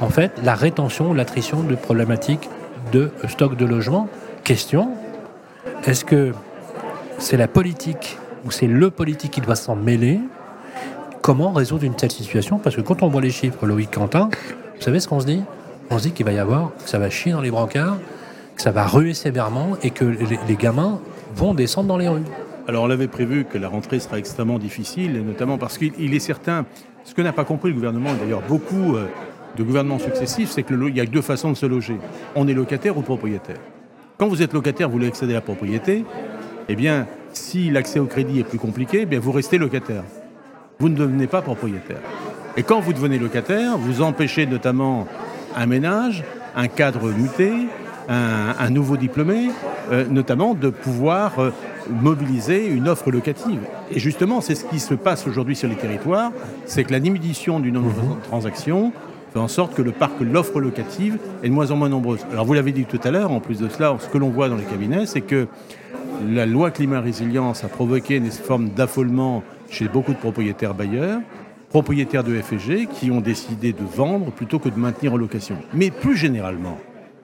en 0.00 0.08
fait 0.08 0.32
la 0.42 0.54
rétention, 0.54 1.12
l'attrition 1.12 1.62
de 1.62 1.74
problématiques 1.74 2.48
de 2.92 3.10
stock 3.28 3.56
de 3.56 3.64
logement. 3.64 4.08
Question, 4.44 4.90
est-ce 5.88 6.04
que 6.04 6.32
c'est 7.16 7.38
la 7.38 7.48
politique 7.48 8.18
ou 8.44 8.50
c'est 8.50 8.66
le 8.66 8.90
politique 8.90 9.30
qui 9.30 9.40
doit 9.40 9.56
s'en 9.56 9.74
mêler? 9.74 10.20
Comment 11.22 11.50
résoudre 11.50 11.84
une 11.84 11.94
telle 11.94 12.12
situation? 12.12 12.58
Parce 12.58 12.76
que 12.76 12.82
quand 12.82 13.02
on 13.02 13.08
voit 13.08 13.22
les 13.22 13.30
chiffres, 13.30 13.64
Loïc 13.64 13.90
Quentin, 13.90 14.28
vous 14.76 14.82
savez 14.82 15.00
ce 15.00 15.08
qu'on 15.08 15.20
se 15.20 15.24
dit? 15.24 15.42
On 15.88 15.96
se 15.96 16.02
dit 16.02 16.12
qu'il 16.12 16.26
va 16.26 16.32
y 16.32 16.38
avoir, 16.38 16.72
que 16.76 16.90
ça 16.90 16.98
va 16.98 17.08
chier 17.08 17.32
dans 17.32 17.40
les 17.40 17.50
brancards, 17.50 17.96
que 18.54 18.60
ça 18.60 18.70
va 18.70 18.86
ruer 18.86 19.14
sévèrement 19.14 19.78
et 19.82 19.88
que 19.88 20.04
les, 20.04 20.56
gamins 20.56 21.00
vont 21.34 21.54
descendre 21.54 21.88
dans 21.88 21.96
les 21.96 22.08
rues. 22.08 22.24
Alors 22.66 22.84
on 22.84 22.86
l'avait 22.86 23.08
prévu 23.08 23.46
que 23.46 23.56
la 23.56 23.68
rentrée 23.68 23.98
sera 23.98 24.18
extrêmement 24.18 24.58
difficile, 24.58 25.16
et 25.16 25.20
notamment 25.20 25.56
parce 25.56 25.78
qu'il 25.78 26.14
est 26.14 26.20
certain, 26.20 26.66
ce 27.04 27.14
que 27.14 27.22
n'a 27.22 27.32
pas 27.32 27.44
compris 27.44 27.70
le 27.70 27.74
gouvernement, 27.74 28.10
d'ailleurs 28.20 28.42
beaucoup 28.46 28.94
euh, 28.94 29.06
de 29.56 29.62
gouvernements 29.62 29.98
successifs, 29.98 30.50
c'est 30.50 30.64
qu'il 30.64 30.94
y 30.94 31.00
a 31.00 31.06
deux 31.06 31.22
façons 31.22 31.50
de 31.50 31.56
se 31.56 31.64
loger. 31.64 31.96
On 32.36 32.46
est 32.46 32.52
locataire 32.52 32.98
ou 32.98 33.00
propriétaire. 33.00 33.56
Quand 34.18 34.26
vous 34.26 34.42
êtes 34.42 34.52
locataire, 34.52 34.88
vous 34.88 34.94
voulez 34.94 35.06
accéder 35.06 35.32
à 35.32 35.36
la 35.36 35.40
propriété, 35.40 36.04
eh 36.68 36.74
bien, 36.74 37.06
si 37.32 37.70
l'accès 37.70 38.00
au 38.00 38.06
crédit 38.06 38.40
est 38.40 38.44
plus 38.44 38.58
compliqué, 38.58 39.02
eh 39.02 39.06
bien, 39.06 39.20
vous 39.20 39.30
restez 39.30 39.58
locataire. 39.58 40.02
Vous 40.80 40.88
ne 40.88 40.96
devenez 40.96 41.28
pas 41.28 41.40
propriétaire. 41.40 42.00
Et 42.56 42.64
quand 42.64 42.80
vous 42.80 42.92
devenez 42.92 43.20
locataire, 43.20 43.78
vous 43.78 44.02
empêchez 44.02 44.44
notamment 44.44 45.06
un 45.54 45.66
ménage, 45.66 46.24
un 46.56 46.66
cadre 46.66 47.12
muté, 47.12 47.52
un, 48.08 48.70
nouveau 48.70 48.96
diplômé, 48.96 49.50
euh, 49.92 50.04
notamment 50.10 50.54
de 50.54 50.70
pouvoir 50.70 51.38
euh, 51.38 51.50
mobiliser 51.88 52.66
une 52.66 52.88
offre 52.88 53.12
locative. 53.12 53.60
Et 53.92 54.00
justement, 54.00 54.40
c'est 54.40 54.56
ce 54.56 54.64
qui 54.64 54.80
se 54.80 54.94
passe 54.94 55.28
aujourd'hui 55.28 55.54
sur 55.54 55.68
les 55.68 55.76
territoires, 55.76 56.32
c'est 56.64 56.82
que 56.82 56.90
la 56.90 57.00
diminution 57.00 57.60
du 57.60 57.70
nombre 57.70 57.94
de 57.94 58.00
mhm. 58.00 58.20
transactions 58.24 58.92
fait 59.32 59.38
en 59.38 59.48
sorte 59.48 59.74
que 59.74 59.82
le 59.82 59.92
parc, 59.92 60.20
l'offre 60.20 60.60
locative 60.60 61.18
est 61.42 61.48
de 61.48 61.54
moins 61.54 61.70
en 61.70 61.76
moins 61.76 61.88
nombreuse. 61.88 62.20
Alors 62.32 62.44
vous 62.44 62.54
l'avez 62.54 62.72
dit 62.72 62.84
tout 62.84 63.00
à 63.04 63.10
l'heure, 63.10 63.30
en 63.30 63.40
plus 63.40 63.58
de 63.58 63.68
cela, 63.68 63.96
ce 64.00 64.08
que 64.08 64.18
l'on 64.18 64.30
voit 64.30 64.48
dans 64.48 64.56
les 64.56 64.64
cabinets, 64.64 65.06
c'est 65.06 65.20
que 65.20 65.46
la 66.26 66.46
loi 66.46 66.70
climat-résilience 66.70 67.64
a 67.64 67.68
provoqué 67.68 68.16
une 68.16 68.30
forme 68.30 68.70
d'affolement 68.70 69.42
chez 69.70 69.88
beaucoup 69.88 70.12
de 70.12 70.18
propriétaires 70.18 70.74
bailleurs, 70.74 71.20
propriétaires 71.70 72.24
de 72.24 72.40
FG, 72.40 72.88
qui 72.92 73.10
ont 73.10 73.20
décidé 73.20 73.72
de 73.72 73.84
vendre 73.84 74.32
plutôt 74.32 74.58
que 74.58 74.68
de 74.68 74.78
maintenir 74.78 75.12
en 75.12 75.16
location. 75.16 75.56
Mais 75.74 75.90
plus 75.90 76.16
généralement, 76.16 76.78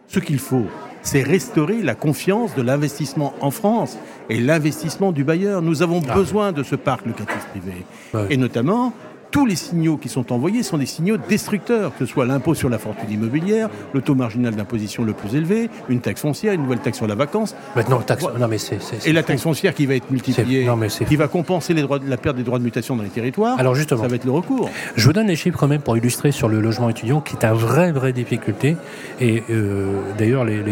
ce 0.06 0.20
qu'il 0.20 0.38
faut, 0.38 0.66
c'est 1.02 1.22
restaurer 1.22 1.82
la 1.82 1.94
confiance 1.94 2.54
de 2.54 2.62
l'investissement 2.62 3.34
en 3.40 3.50
France 3.50 3.98
et 4.28 4.40
l'investissement 4.40 5.12
du 5.12 5.24
bailleur. 5.24 5.62
Nous 5.62 5.82
avons 5.82 6.02
ah. 6.08 6.14
besoin 6.14 6.52
de 6.52 6.62
ce 6.62 6.76
parc 6.76 7.06
locatif 7.06 7.46
privé. 7.50 7.84
Et 8.30 8.36
notamment 8.36 8.92
tous 9.34 9.46
les 9.46 9.56
signaux 9.56 9.96
qui 9.96 10.08
sont 10.08 10.32
envoyés 10.32 10.62
sont 10.62 10.78
des 10.78 10.86
signaux 10.86 11.16
destructeurs, 11.16 11.90
que 11.98 12.06
ce 12.06 12.12
soit 12.12 12.24
l'impôt 12.24 12.54
sur 12.54 12.68
la 12.68 12.78
fortune 12.78 13.10
immobilière, 13.10 13.68
le 13.92 14.00
taux 14.00 14.14
marginal 14.14 14.54
d'imposition 14.54 15.02
le 15.02 15.12
plus 15.12 15.34
élevé, 15.34 15.70
une 15.88 16.00
taxe 16.00 16.20
foncière, 16.20 16.52
une 16.52 16.62
nouvelle 16.62 16.78
taxe 16.78 16.98
sur 16.98 17.08
la 17.08 17.16
vacance. 17.16 17.56
Maintenant, 17.74 18.00
taxe... 18.00 18.24
non, 18.38 18.46
mais 18.46 18.58
c'est, 18.58 18.78
Et 19.04 19.12
la 19.12 19.24
taxe 19.24 19.42
foncière 19.42 19.74
qui 19.74 19.86
va 19.86 19.96
être 19.96 20.08
multipliée, 20.08 20.70
qui 21.08 21.16
va 21.16 21.26
compenser 21.26 21.74
les 21.74 21.82
droits, 21.82 21.98
la 22.06 22.16
perte 22.16 22.36
des 22.36 22.44
droits 22.44 22.60
de 22.60 22.62
mutation 22.62 22.94
dans 22.94 23.02
les 23.02 23.08
territoires. 23.08 23.58
Alors 23.58 23.74
justement, 23.74 24.02
ça 24.02 24.06
va 24.06 24.14
être 24.14 24.24
le 24.24 24.30
recours. 24.30 24.70
Je 24.94 25.04
vous 25.04 25.12
donne 25.12 25.26
les 25.26 25.34
chiffres 25.34 25.58
quand 25.58 25.66
même 25.66 25.82
pour 25.82 25.96
illustrer 25.96 26.30
sur 26.30 26.48
le 26.48 26.60
logement 26.60 26.88
étudiant, 26.88 27.20
qui 27.20 27.34
est 27.34 27.44
une 27.44 27.54
vraie, 27.54 27.90
vraie 27.90 28.12
difficulté. 28.12 28.76
Et 29.20 29.42
euh, 29.50 29.98
d'ailleurs, 30.16 30.44
les, 30.44 30.62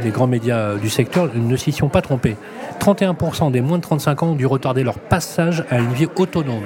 les 0.00 0.10
grands 0.10 0.26
médias 0.26 0.74
du 0.74 0.90
secteur 0.90 1.30
ne 1.32 1.56
s'y 1.56 1.70
sont 1.70 1.88
pas 1.88 2.02
trompés. 2.02 2.34
31% 2.80 3.52
des 3.52 3.60
moins 3.60 3.78
de 3.78 3.82
35 3.82 4.24
ans 4.24 4.30
ont 4.30 4.34
dû 4.34 4.46
retarder 4.46 4.82
leur 4.82 4.98
passage 4.98 5.62
à 5.70 5.78
une 5.78 5.92
vie 5.92 6.08
autonome. 6.16 6.64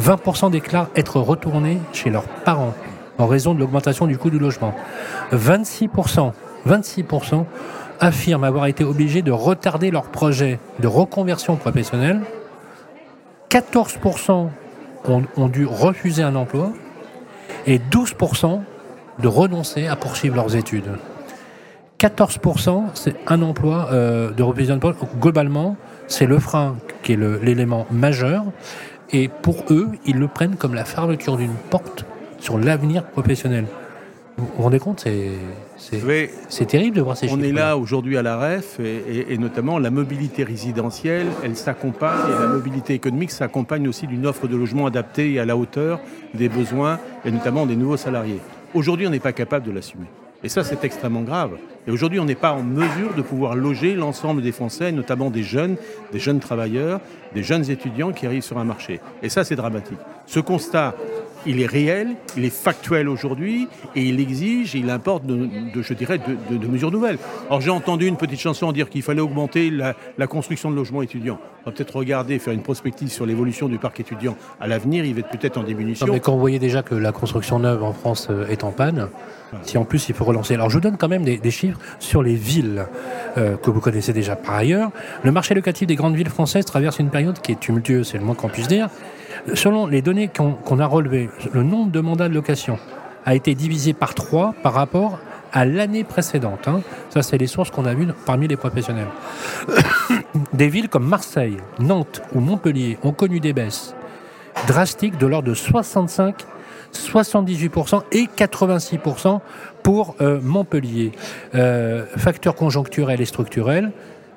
20% 0.00 0.50
déclarent 0.50 0.88
être 0.96 1.20
retournés 1.20 1.78
chez 1.92 2.10
leurs 2.10 2.26
parents 2.26 2.74
en 3.18 3.26
raison 3.26 3.54
de 3.54 3.60
l'augmentation 3.60 4.06
du 4.06 4.18
coût 4.18 4.30
du 4.30 4.38
logement. 4.38 4.74
26%, 5.32 6.32
26% 6.66 7.44
affirment 8.00 8.44
avoir 8.44 8.66
été 8.66 8.84
obligés 8.84 9.22
de 9.22 9.30
retarder 9.30 9.90
leur 9.90 10.04
projet 10.04 10.58
de 10.80 10.86
reconversion 10.88 11.56
professionnelle. 11.56 12.20
14% 13.50 14.48
ont, 15.04 15.48
dû 15.48 15.66
refuser 15.66 16.22
un 16.22 16.34
emploi 16.36 16.72
et 17.66 17.78
12% 17.78 18.60
de 19.20 19.28
renoncer 19.28 19.86
à 19.86 19.96
poursuivre 19.96 20.36
leurs 20.36 20.56
études. 20.56 20.90
14%, 22.00 22.86
c'est 22.94 23.14
un 23.28 23.42
emploi 23.42 23.88
euh, 23.92 24.32
de 24.32 24.42
représentation. 24.42 24.96
Globalement, 25.20 25.76
c'est 26.08 26.26
le 26.26 26.38
frein 26.38 26.76
qui 27.02 27.12
est 27.12 27.16
l'élément 27.16 27.86
majeur. 27.90 28.44
Et 29.12 29.28
pour 29.28 29.64
eux, 29.70 29.88
ils 30.06 30.18
le 30.18 30.28
prennent 30.28 30.56
comme 30.56 30.74
la 30.74 30.84
fermeture 30.84 31.36
d'une 31.36 31.54
porte 31.70 32.04
sur 32.38 32.58
l'avenir 32.58 33.04
professionnel. 33.04 33.66
Vous 34.38 34.48
vous 34.56 34.62
rendez 34.62 34.78
compte 34.78 35.06
C'est 35.76 36.66
terrible 36.66 36.96
de 36.96 37.02
voir 37.02 37.16
ces 37.16 37.26
on 37.26 37.28
chiffres. 37.30 37.40
On 37.42 37.44
est 37.44 37.52
là 37.52 37.76
aujourd'hui 37.76 38.16
à 38.16 38.22
la 38.22 38.38
REF 38.38 38.80
et, 38.80 39.36
notamment 39.36 39.78
la 39.78 39.90
mobilité 39.90 40.42
résidentielle, 40.42 41.26
elle 41.44 41.56
s'accompagne 41.56 42.30
et 42.30 42.40
la 42.40 42.46
mobilité 42.46 42.94
économique 42.94 43.30
s'accompagne 43.30 43.86
aussi 43.86 44.06
d'une 44.06 44.26
offre 44.26 44.48
de 44.48 44.56
logement 44.56 44.86
adaptée 44.86 45.32
et 45.32 45.38
à 45.38 45.44
la 45.44 45.56
hauteur 45.56 46.00
des 46.32 46.48
besoins 46.48 46.98
et 47.24 47.30
notamment 47.30 47.66
des 47.66 47.76
nouveaux 47.76 47.98
salariés. 47.98 48.40
Aujourd'hui, 48.72 49.06
on 49.06 49.10
n'est 49.10 49.20
pas 49.20 49.32
capable 49.32 49.66
de 49.66 49.72
l'assumer. 49.72 50.06
Et 50.44 50.48
ça, 50.48 50.64
c'est 50.64 50.84
extrêmement 50.84 51.22
grave. 51.22 51.58
Et 51.86 51.90
aujourd'hui, 51.90 52.18
on 52.18 52.24
n'est 52.24 52.34
pas 52.34 52.52
en 52.52 52.62
mesure 52.62 53.14
de 53.14 53.22
pouvoir 53.22 53.54
loger 53.54 53.94
l'ensemble 53.94 54.42
des 54.42 54.52
Français, 54.52 54.92
notamment 54.92 55.30
des 55.30 55.42
jeunes, 55.42 55.76
des 56.12 56.18
jeunes 56.18 56.40
travailleurs, 56.40 57.00
des 57.34 57.42
jeunes 57.42 57.70
étudiants 57.70 58.12
qui 58.12 58.26
arrivent 58.26 58.42
sur 58.42 58.58
un 58.58 58.64
marché. 58.64 59.00
Et 59.22 59.28
ça, 59.28 59.44
c'est 59.44 59.56
dramatique. 59.56 59.98
Ce 60.26 60.40
constat, 60.40 60.94
il 61.46 61.60
est 61.60 61.66
réel, 61.66 62.14
il 62.36 62.44
est 62.44 62.54
factuel 62.54 63.08
aujourd'hui, 63.08 63.68
et 63.96 64.02
il 64.02 64.20
exige, 64.20 64.74
il 64.74 64.90
importe, 64.90 65.26
de, 65.26 65.48
je 65.80 65.94
dirais, 65.94 66.18
de, 66.18 66.66
mesures 66.66 66.90
nouvelles. 66.90 67.18
Alors 67.48 67.60
j'ai 67.60 67.70
entendu 67.70 68.06
une 68.06 68.16
petite 68.16 68.40
chanson 68.40 68.72
dire 68.72 68.88
qu'il 68.88 69.02
fallait 69.02 69.20
augmenter 69.20 69.70
la, 69.70 70.26
construction 70.26 70.70
de 70.70 70.76
logements 70.76 71.02
étudiants. 71.02 71.38
On 71.64 71.70
va 71.70 71.76
peut-être 71.76 71.96
regarder, 71.96 72.38
faire 72.38 72.54
une 72.54 72.62
prospective 72.62 73.10
sur 73.10 73.26
l'évolution 73.26 73.68
du 73.68 73.78
parc 73.78 74.00
étudiant 74.00 74.36
à 74.60 74.66
l'avenir, 74.66 75.04
il 75.04 75.14
va 75.14 75.20
être 75.20 75.28
peut-être 75.28 75.58
en 75.58 75.62
diminution. 75.62 76.06
mais 76.10 76.20
quand 76.20 76.32
vous 76.32 76.40
voyez 76.40 76.58
déjà 76.58 76.82
que 76.82 76.94
la 76.94 77.12
construction 77.12 77.58
neuve 77.58 77.82
en 77.82 77.92
France 77.92 78.28
euh, 78.30 78.46
est 78.48 78.64
en 78.64 78.70
panne, 78.70 79.08
si 79.62 79.76
en 79.76 79.84
plus 79.84 80.08
il 80.08 80.14
faut 80.14 80.24
relancer. 80.24 80.54
Alors 80.54 80.70
je 80.70 80.76
vous 80.76 80.80
donne 80.80 80.96
quand 80.96 81.08
même 81.08 81.24
des, 81.24 81.50
chiffres 81.50 81.78
sur 81.98 82.22
les 82.22 82.34
villes 82.34 82.86
euh, 83.36 83.56
que 83.56 83.70
vous 83.70 83.80
connaissez 83.80 84.12
déjà 84.12 84.36
par 84.36 84.54
ailleurs. 84.54 84.90
Le 85.22 85.32
marché 85.32 85.54
locatif 85.54 85.86
des 85.86 85.96
grandes 85.96 86.16
villes 86.16 86.30
françaises 86.30 86.64
traverse 86.64 86.98
une 86.98 87.10
période 87.10 87.38
qui 87.40 87.52
est 87.52 87.60
tumultueuse, 87.60 88.08
c'est 88.08 88.18
le 88.18 88.24
moins 88.24 88.34
qu'on 88.34 88.48
puisse 88.48 88.68
dire. 88.68 88.88
Selon 89.54 89.86
les 89.86 90.02
données 90.02 90.28
qu'on 90.28 90.78
a 90.78 90.86
relevées, 90.86 91.30
le 91.52 91.62
nombre 91.62 91.90
de 91.90 92.00
mandats 92.00 92.28
de 92.28 92.34
location 92.34 92.78
a 93.24 93.34
été 93.34 93.54
divisé 93.54 93.92
par 93.92 94.14
trois 94.14 94.54
par 94.62 94.74
rapport 94.74 95.18
à 95.52 95.64
l'année 95.64 96.04
précédente. 96.04 96.66
Hein. 96.66 96.80
Ça, 97.10 97.22
c'est 97.22 97.38
les 97.38 97.46
sources 97.46 97.70
qu'on 97.70 97.84
a 97.84 97.94
vues 97.94 98.08
parmi 98.26 98.48
les 98.48 98.56
professionnels. 98.56 99.08
des 100.52 100.68
villes 100.68 100.88
comme 100.88 101.06
Marseille, 101.06 101.58
Nantes 101.78 102.22
ou 102.34 102.40
Montpellier 102.40 102.98
ont 103.02 103.12
connu 103.12 103.38
des 103.40 103.52
baisses 103.52 103.94
drastiques 104.66 105.18
de 105.18 105.26
l'ordre 105.26 105.48
de 105.48 105.54
65 105.54 106.46
78% 106.92 108.02
et 108.12 108.28
86% 108.36 109.40
pour 109.82 110.14
euh, 110.20 110.40
Montpellier. 110.42 111.12
Euh, 111.54 112.04
facteurs 112.16 112.54
conjoncturels 112.54 113.20
et 113.20 113.24
structurels, 113.24 113.92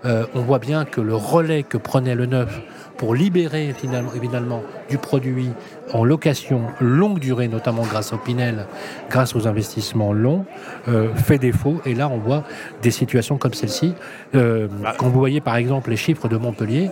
euh, 0.06 0.26
on 0.34 0.42
voit 0.42 0.60
bien 0.60 0.86
que 0.86 1.02
le 1.02 1.16
relais 1.16 1.64
que 1.64 1.78
prenait 1.78 2.16
le 2.16 2.26
neuf 2.26 2.62
pour 2.98 3.14
libérer 3.14 3.74
finalement, 3.78 4.64
du 4.90 4.98
produit 4.98 5.50
en 5.92 6.06
location 6.06 6.62
longue 6.80 7.20
durée, 7.20 7.50
notamment 7.50 7.84
grâce 7.84 8.14
au 8.14 8.18
Pinel, 8.18 8.68
grâce 9.10 9.36
aux 9.36 9.48
investissements 9.48 10.14
longs, 10.14 10.46
fait 11.16 11.38
défaut. 11.38 11.82
Et 11.86 11.94
là, 11.94 12.08
on 12.08 12.20
voit 12.20 12.46
des 12.82 12.92
situations 12.92 13.38
comme 13.38 13.54
celle-ci. 13.54 13.96
Bah. 14.34 14.96
quand 14.98 15.10
vous 15.10 15.20
voyez 15.20 15.42
par 15.42 15.58
exemple 15.58 15.90
les 15.90 15.98
chiffres 15.98 16.30
de 16.30 16.38
Montpellier, 16.38 16.90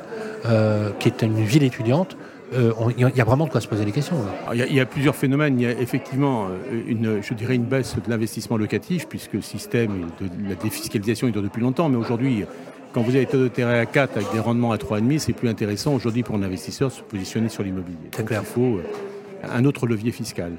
qui 0.99 1.07
est 1.07 1.21
une 1.21 1.41
ville 1.41 1.63
étudiante, 1.63 2.17
euh, 2.55 2.71
il 2.97 3.11
y 3.15 3.21
a 3.21 3.23
vraiment 3.23 3.45
de 3.45 3.51
quoi 3.51 3.61
se 3.61 3.67
poser 3.67 3.85
des 3.85 3.91
questions. 3.91 4.17
Il 4.53 4.73
y, 4.73 4.79
a 4.79 4.85
plusieurs 4.85 5.15
phénomènes. 5.15 5.59
Il 5.59 5.63
y 5.63 5.67
a 5.67 5.71
effectivement 5.71 6.47
euh, 6.47 6.83
une, 6.87 7.21
je 7.21 7.33
dirais 7.33 7.55
une 7.55 7.65
baisse 7.65 7.95
de 7.95 8.09
l'investissement 8.09 8.57
locatif, 8.57 9.07
puisque 9.07 9.33
le 9.33 9.41
système 9.41 10.07
de 10.21 10.49
la 10.49 10.55
défiscalisation 10.55 11.27
est 11.27 11.31
dure 11.31 11.41
depuis 11.41 11.61
longtemps. 11.61 11.89
Mais 11.89 11.97
aujourd'hui, 11.97 12.45
quand 12.93 13.01
vous 13.01 13.15
avez 13.15 13.25
taux 13.25 13.43
de 13.43 13.47
terrain 13.47 13.79
à 13.79 13.85
4 13.85 14.17
avec 14.17 14.31
des 14.31 14.39
rendements 14.39 14.71
à 14.71 14.77
3,5, 14.77 15.19
c'est 15.19 15.33
plus 15.33 15.49
intéressant 15.49 15.93
aujourd'hui 15.93 16.23
pour 16.23 16.35
un 16.35 16.43
investisseur 16.43 16.89
de 16.89 16.93
se 16.93 17.01
positionner 17.01 17.49
sur 17.49 17.63
l'immobilier. 17.63 17.97
Il 18.17 18.35
faut 18.37 18.77
euh, 18.77 18.83
un 19.43 19.65
autre 19.65 19.87
levier 19.87 20.11
fiscal. 20.11 20.53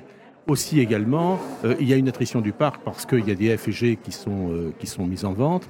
Aussi 0.47 0.79
également, 0.79 1.41
il 1.81 1.89
y 1.89 1.95
a 1.95 1.97
une 1.97 2.09
attrition 2.09 2.43
du 2.43 2.53
parc 2.53 2.83
parce 2.85 3.07
qu'il 3.07 3.27
y 3.27 3.31
a 3.31 3.35
des 3.35 3.57
F 3.57 3.69
et 3.69 3.73
G 3.73 3.99
qui 4.03 4.13
sont, 4.13 4.51
qui 4.79 4.87
sont 4.87 5.07
mises 5.07 5.25
en 5.25 5.33
vente. 5.33 5.67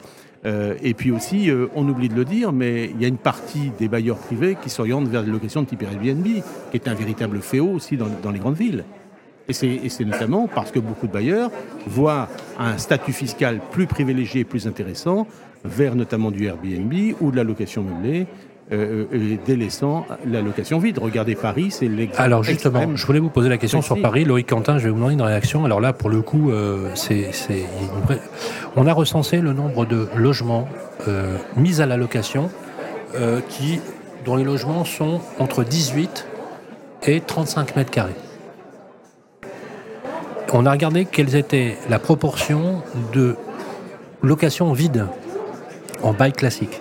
Euh, 0.47 0.75
et 0.83 0.95
puis 0.95 1.11
aussi, 1.11 1.51
euh, 1.51 1.69
on 1.75 1.89
oublie 1.89 2.09
de 2.09 2.15
le 2.15 2.25
dire, 2.25 2.53
mais 2.53 2.91
il 2.91 3.01
y 3.01 3.05
a 3.05 3.09
une 3.09 3.17
partie 3.17 3.71
des 3.79 3.89
bailleurs 3.89 4.19
privés 4.19 4.57
qui 4.61 4.69
s'orientent 4.69 5.09
vers 5.09 5.25
des 5.25 5.31
locations 5.31 5.63
de 5.63 5.67
type 5.67 5.83
Airbnb, 5.83 6.25
qui 6.25 6.43
est 6.75 6.89
un 6.89 6.95
véritable 6.95 7.41
fléau 7.41 7.69
aussi 7.71 7.97
dans, 7.97 8.31
les 8.31 8.39
grandes 8.39 8.57
villes. 8.57 8.85
Et 9.49 9.53
c'est 9.53 10.05
notamment 10.05 10.49
parce 10.49 10.71
que 10.71 10.79
beaucoup 10.79 11.07
de 11.07 11.13
bailleurs 11.13 11.51
voient 11.87 12.29
un 12.59 12.79
statut 12.79 13.13
fiscal 13.13 13.61
plus 13.73 13.87
privilégié, 13.87 14.45
plus 14.45 14.67
intéressant, 14.67 15.27
vers 15.65 15.95
notamment 15.97 16.31
du 16.31 16.47
Airbnb 16.47 16.93
ou 17.21 17.31
de 17.31 17.37
la 17.37 17.45
location 17.45 17.83
meublée, 17.83 18.27
euh, 18.73 19.05
euh, 19.13 19.37
délaissant 19.45 20.07
la 20.27 20.41
location 20.41 20.79
vide. 20.79 20.99
Regardez 20.99 21.35
Paris, 21.35 21.71
c'est 21.71 21.89
l'exemple. 21.89 22.23
Alors 22.23 22.43
justement, 22.43 22.97
je 22.97 23.07
voulais 23.07 23.19
vous 23.19 23.31
poser 23.31 23.49
la 23.49 23.59
question 23.59 23.83
sur 23.83 24.01
Paris. 24.01 24.25
Loïc 24.25 24.49
Quentin, 24.49 24.79
je 24.79 24.85
vais 24.85 24.91
vous 24.91 24.97
demander 24.97 25.15
une 25.15 25.23
réaction. 25.23 25.65
Alors 25.65 25.81
là, 25.81 25.93
pour 25.93 26.11
le 26.11 26.23
coup, 26.23 26.51
euh, 26.51 26.91
c'est, 26.95 27.31
on 28.77 28.87
a 28.87 28.93
recensé 28.93 29.41
le 29.41 29.53
nombre 29.53 29.87
de 29.87 30.09
logements 30.17 30.69
mis 31.57 31.83
à 31.83 31.87
la 31.87 31.99
location 31.99 32.51
qui, 33.49 33.81
dont 34.25 34.37
les 34.37 34.45
logements 34.45 34.85
sont 34.85 35.21
entre 35.39 35.63
18 35.63 36.27
et 37.07 37.21
35 37.21 37.77
mètres 37.77 37.91
carrés. 37.91 38.15
On 40.57 40.67
a 40.67 40.71
regardé 40.71 41.05
quelles 41.05 41.35
étaient 41.35 41.77
la 41.91 41.99
proportion 41.99 42.81
de 43.13 43.35
location 44.23 44.73
vide 44.73 45.07
en 46.05 46.13
bail 46.13 46.33
classique 46.33 46.81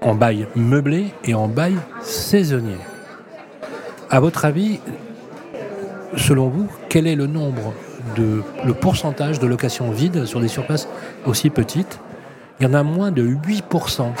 en 0.00 0.14
bail 0.14 0.46
meublé 0.54 1.06
et 1.24 1.34
en 1.34 1.48
bail 1.48 1.74
saisonnier. 2.00 2.78
À 4.10 4.20
votre 4.20 4.44
avis, 4.44 4.80
selon 6.16 6.48
vous, 6.48 6.68
quel 6.88 7.06
est 7.06 7.16
le 7.16 7.26
nombre 7.26 7.74
de 8.16 8.42
le 8.64 8.72
pourcentage 8.72 9.40
de 9.40 9.46
locations 9.46 9.90
vides 9.90 10.24
sur 10.24 10.40
des 10.40 10.48
surfaces 10.48 10.88
aussi 11.24 11.50
petites? 11.50 11.98
Il 12.60 12.66
y 12.66 12.70
en 12.70 12.74
a 12.74 12.82
moins 12.82 13.10
de 13.10 13.26
8% 13.26 14.12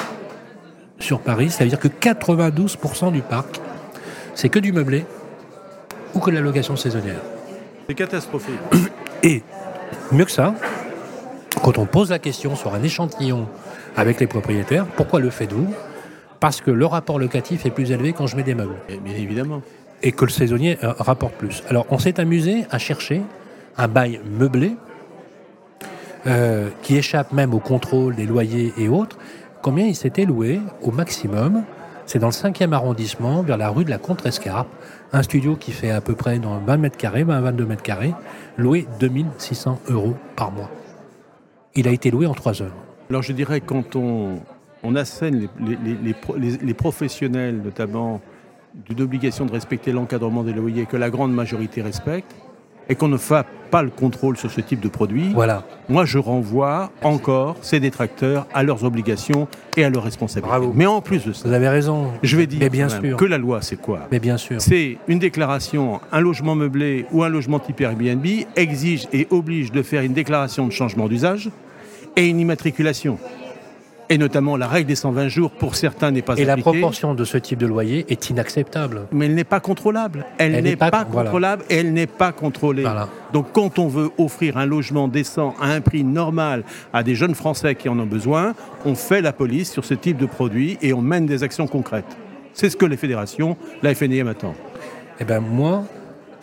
sur 0.98 1.20
Paris, 1.20 1.50
c'est-à-dire 1.50 1.78
que 1.78 1.88
92% 1.88 3.12
du 3.12 3.22
parc, 3.22 3.60
c'est 4.34 4.48
que 4.48 4.58
du 4.58 4.72
meublé 4.72 5.06
ou 6.14 6.18
que 6.18 6.30
de 6.30 6.36
la 6.36 6.42
location 6.42 6.76
saisonnière. 6.76 7.20
C'est 7.86 7.94
catastrophique. 7.94 8.58
Et 9.22 9.42
mieux 10.10 10.24
que 10.24 10.30
ça, 10.30 10.54
quand 11.66 11.78
on 11.78 11.86
pose 11.86 12.10
la 12.10 12.20
question 12.20 12.54
sur 12.54 12.74
un 12.74 12.82
échantillon 12.84 13.48
avec 13.96 14.20
les 14.20 14.28
propriétaires. 14.28 14.86
Pourquoi 14.86 15.18
le 15.18 15.30
faites-vous? 15.30 15.66
Parce 16.38 16.60
que 16.60 16.70
le 16.70 16.86
rapport 16.86 17.18
locatif 17.18 17.66
est 17.66 17.70
plus 17.70 17.90
élevé 17.90 18.12
quand 18.12 18.28
je 18.28 18.36
mets 18.36 18.44
des 18.44 18.54
meubles. 18.54 18.76
bien 18.88 19.16
évidemment. 19.16 19.62
Et 20.00 20.12
que 20.12 20.24
le 20.24 20.30
saisonnier 20.30 20.78
euh, 20.84 20.92
rapporte 20.96 21.34
plus. 21.34 21.64
Alors 21.68 21.84
on 21.90 21.98
s'est 21.98 22.20
amusé 22.20 22.66
à 22.70 22.78
chercher 22.78 23.20
un 23.76 23.88
bail 23.88 24.20
meublé 24.38 24.76
euh, 26.28 26.68
qui 26.82 26.98
échappe 26.98 27.32
même 27.32 27.52
au 27.52 27.58
contrôle 27.58 28.14
des 28.14 28.26
loyers 28.26 28.72
et 28.78 28.88
autres. 28.88 29.18
Combien 29.60 29.86
il 29.86 29.96
s'était 29.96 30.24
loué 30.24 30.60
au 30.82 30.92
maximum? 30.92 31.64
C'est 32.06 32.20
dans 32.20 32.28
le 32.28 32.32
5e 32.32 32.74
arrondissement, 32.74 33.42
vers 33.42 33.56
la 33.56 33.70
rue 33.70 33.84
de 33.84 33.90
la 33.90 33.98
Contrescarpe. 33.98 34.68
Un 35.12 35.24
studio 35.24 35.56
qui 35.56 35.72
fait 35.72 35.90
à 35.90 36.00
peu 36.00 36.14
près 36.14 36.38
dans 36.38 36.58
20 36.58 36.76
mètres 36.76 36.96
carrés, 36.96 37.24
20 37.24 37.40
22 37.40 37.66
mètres 37.66 37.82
carrés, 37.82 38.14
loué 38.56 38.86
2600 39.00 39.80
euros 39.88 40.14
par 40.36 40.52
mois. 40.52 40.70
Il 41.76 41.86
a 41.86 41.90
été 41.90 42.10
loué 42.10 42.26
en 42.26 42.34
3 42.34 42.62
heures. 42.62 42.74
Alors 43.10 43.22
je 43.22 43.32
dirais 43.32 43.60
quand 43.60 43.96
on, 43.96 44.40
on 44.82 44.96
assène 44.96 45.48
les, 45.60 46.74
professionnels, 46.74 47.60
notamment, 47.62 48.20
d'une 48.74 49.00
obligation 49.02 49.46
de 49.46 49.52
respecter 49.52 49.92
l'encadrement 49.92 50.42
des 50.42 50.52
loyers 50.52 50.86
que 50.86 50.96
la 50.96 51.10
grande 51.10 51.32
majorité 51.32 51.82
respecte, 51.82 52.34
et 52.88 52.94
qu'on 52.94 53.08
ne 53.08 53.16
fait 53.16 53.44
pas 53.70 53.82
le 53.82 53.90
contrôle 53.90 54.36
sur 54.36 54.50
ce 54.50 54.60
type 54.60 54.78
de 54.78 54.86
produit, 54.88 55.32
voilà. 55.34 55.64
moi 55.88 56.04
je 56.04 56.18
renvoie 56.18 56.92
encore 57.02 57.56
ces 57.60 57.80
détracteurs 57.80 58.46
à 58.54 58.62
leurs 58.62 58.84
obligations 58.84 59.48
et 59.76 59.84
à 59.84 59.90
leurs 59.90 60.04
responsabilités. 60.04 60.68
Mais 60.74 60.86
en 60.86 61.00
plus 61.00 61.24
de 61.24 61.32
ça, 61.32 61.48
vous 61.48 61.54
avez 61.54 61.68
raison. 61.68 62.12
Je 62.22 62.36
vais 62.36 62.46
dire 62.46 62.70
bien 62.70 62.88
sûr. 62.88 63.16
que 63.16 63.24
la 63.24 63.38
loi, 63.38 63.60
c'est 63.62 63.80
quoi? 63.80 64.06
Mais 64.12 64.20
bien 64.20 64.36
sûr. 64.36 64.60
C'est 64.60 64.98
une 65.08 65.18
déclaration, 65.18 66.00
un 66.12 66.20
logement 66.20 66.54
meublé 66.54 67.06
ou 67.10 67.24
un 67.24 67.28
logement 67.28 67.58
type 67.58 67.80
Airbnb 67.80 68.24
exige 68.54 69.08
et 69.12 69.26
oblige 69.30 69.72
de 69.72 69.82
faire 69.82 70.02
une 70.02 70.12
déclaration 70.12 70.66
de 70.68 70.72
changement 70.72 71.08
d'usage 71.08 71.50
et 72.16 72.26
une 72.26 72.40
immatriculation. 72.40 73.18
Et 74.08 74.18
notamment 74.18 74.56
la 74.56 74.68
règle 74.68 74.88
des 74.88 74.94
120 74.94 75.28
jours, 75.28 75.50
pour 75.50 75.74
certains, 75.74 76.12
n'est 76.12 76.22
pas 76.22 76.34
appliquée. 76.34 76.50
Et 76.50 76.56
la 76.56 76.62
proportion 76.62 77.14
de 77.14 77.24
ce 77.24 77.38
type 77.38 77.58
de 77.58 77.66
loyer 77.66 78.06
est 78.08 78.30
inacceptable. 78.30 79.02
Mais 79.10 79.26
elle 79.26 79.34
n'est 79.34 79.42
pas 79.42 79.58
contrôlable. 79.58 80.24
Elle, 80.38 80.62
n'est 80.62 80.76
pas, 80.76 81.04
contrôlable 81.04 81.64
et 81.68 81.78
elle 81.78 81.92
n'est 81.92 82.06
pas 82.06 82.30
contrôlée. 82.30 82.84
Donc 83.32 83.46
quand 83.52 83.80
on 83.80 83.88
veut 83.88 84.10
offrir 84.16 84.58
un 84.58 84.66
logement 84.66 85.08
décent 85.08 85.54
à 85.60 85.72
un 85.72 85.80
prix 85.80 86.04
normal 86.04 86.62
à 86.92 87.02
des 87.02 87.16
jeunes 87.16 87.34
Français 87.34 87.74
qui 87.74 87.88
en 87.88 87.98
ont 87.98 88.06
besoin, 88.06 88.54
on 88.84 88.94
fait 88.94 89.20
la 89.20 89.32
police 89.32 89.72
sur 89.72 89.84
ce 89.84 89.94
type 89.94 90.18
de 90.18 90.26
produit 90.26 90.78
et 90.82 90.92
on 90.92 91.02
mène 91.02 91.26
des 91.26 91.42
actions 91.42 91.66
concrètes. 91.66 92.16
C'est 92.54 92.70
ce 92.70 92.76
que 92.76 92.86
les 92.86 92.96
fédérations, 92.96 93.56
la 93.82 93.94
FNIM 93.94 94.28
attend. 94.28 94.54
Eh 95.18 95.24
bien 95.24 95.40
moi, 95.40 95.84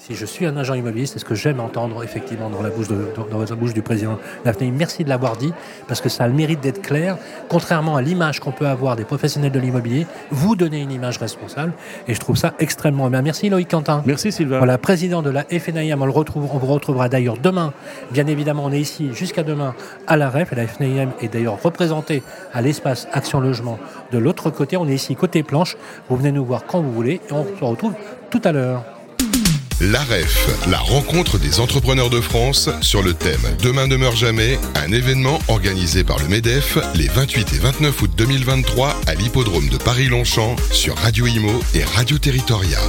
si 0.05 0.15
je 0.15 0.25
suis 0.25 0.45
un 0.45 0.57
agent 0.57 0.73
immobilier, 0.73 1.05
c'est 1.05 1.17
ce 1.17 1.23
que 1.23 1.33
j'aime 1.33 1.61
entendre 1.61 2.03
effectivement 2.03 2.49
dans 2.49 2.61
la 2.61 2.69
bouche, 2.69 2.89
de, 2.89 3.07
dans, 3.15 3.39
la 3.39 3.55
bouche 3.55 3.73
du 3.73 3.81
président 3.81 4.19
Daphné. 4.43 4.69
Merci 4.69 5.05
de 5.05 5.09
l'avoir 5.09 5.37
dit, 5.37 5.53
parce 5.87 6.01
que 6.01 6.09
ça 6.09 6.25
a 6.25 6.27
le 6.27 6.33
mérite 6.33 6.59
d'être 6.59 6.81
clair. 6.81 7.17
Contrairement 7.47 7.95
à 7.95 8.01
l'image 8.01 8.41
qu'on 8.41 8.51
peut 8.51 8.67
avoir 8.67 8.97
des 8.97 9.05
professionnels 9.05 9.53
de 9.53 9.59
l'immobilier, 9.59 10.05
vous 10.29 10.57
donnez 10.57 10.81
une 10.81 10.91
image 10.91 11.19
responsable, 11.19 11.71
et 12.09 12.13
je 12.13 12.19
trouve 12.19 12.35
ça 12.35 12.53
extrêmement 12.59 13.09
bien. 13.09 13.21
Merci 13.21 13.47
Loïc 13.47 13.69
Quentin. 13.69 14.03
Merci 14.05 14.33
Sylvain. 14.33 14.57
Voilà, 14.57 14.77
président 14.77 15.21
de 15.21 15.29
la 15.29 15.45
FNIM, 15.45 16.01
on, 16.01 16.05
le 16.05 16.11
retrouve, 16.11 16.49
on 16.53 16.57
vous 16.57 16.73
retrouvera 16.73 17.07
d'ailleurs 17.07 17.37
demain. 17.37 17.71
Bien 18.11 18.27
évidemment, 18.27 18.65
on 18.65 18.73
est 18.73 18.81
ici 18.81 19.13
jusqu'à 19.13 19.43
demain 19.43 19.73
à 20.07 20.17
la 20.17 20.29
REF, 20.29 20.51
et 20.51 20.55
la 20.57 20.67
FNIM 20.67 21.13
est 21.21 21.31
d'ailleurs 21.31 21.61
représentée 21.63 22.23
à 22.51 22.61
l'espace 22.61 23.07
Action 23.13 23.39
Logement 23.39 23.79
de 24.11 24.17
l'autre 24.17 24.49
côté. 24.49 24.75
On 24.75 24.85
est 24.85 24.95
ici 24.95 25.15
côté 25.15 25.43
planche. 25.43 25.77
Vous 26.09 26.17
venez 26.17 26.33
nous 26.33 26.43
voir 26.43 26.65
quand 26.65 26.81
vous 26.81 26.91
voulez, 26.91 27.21
et 27.29 27.31
on 27.31 27.45
se 27.45 27.63
retrouve 27.63 27.93
tout 28.29 28.41
à 28.43 28.51
l'heure. 28.51 28.92
L'AREF, 29.91 30.47
la 30.69 30.77
rencontre 30.77 31.37
des 31.37 31.59
entrepreneurs 31.59 32.09
de 32.09 32.21
France 32.21 32.69
sur 32.79 33.03
le 33.03 33.13
thème 33.13 33.41
Demain 33.61 33.85
ne 33.85 33.97
meurt 33.97 34.15
jamais, 34.15 34.57
un 34.75 34.93
événement 34.93 35.39
organisé 35.49 36.05
par 36.05 36.19
le 36.19 36.29
MEDEF 36.29 36.77
les 36.95 37.09
28 37.09 37.53
et 37.53 37.59
29 37.59 38.01
août 38.01 38.11
2023 38.15 38.95
à 39.07 39.15
l'hippodrome 39.15 39.67
de 39.67 39.75
Paris-Longchamp 39.75 40.55
sur 40.71 40.95
Radio 40.95 41.27
Imo 41.27 41.51
et 41.75 41.83
Radio 41.83 42.17
Territoria. 42.17 42.79